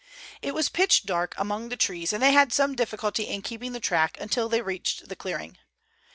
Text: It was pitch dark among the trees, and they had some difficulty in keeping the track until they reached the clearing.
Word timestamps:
It 0.41 0.55
was 0.55 0.67
pitch 0.67 1.03
dark 1.03 1.35
among 1.37 1.69
the 1.69 1.77
trees, 1.77 2.11
and 2.11 2.23
they 2.23 2.31
had 2.33 2.51
some 2.51 2.73
difficulty 2.73 3.25
in 3.27 3.43
keeping 3.43 3.71
the 3.73 3.79
track 3.79 4.17
until 4.19 4.49
they 4.49 4.63
reached 4.63 5.09
the 5.09 5.15
clearing. 5.15 5.59